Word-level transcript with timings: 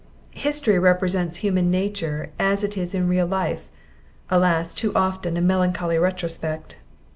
History 0.33 0.79
represents 0.79 1.37
human 1.45 1.69
nature 1.69 2.31
as 2.39 2.63
it 2.63 2.75
is 2.75 2.95
in 2.95 3.07
real 3.07 3.27
life, 3.27 3.69
alas, 4.31 4.73
too 4.73 4.91
often 4.95 5.37
a 5.37 5.41
melancholy 5.41 5.99
retrospect! 5.99 6.79